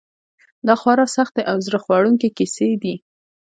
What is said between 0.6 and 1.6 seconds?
دا خورا سختې او